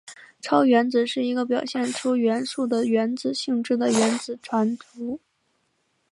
[0.41, 5.19] 超原子是一个表现出元素的原子性质的原子团簇。